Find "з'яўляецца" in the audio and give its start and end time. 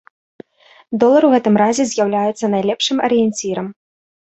1.93-2.45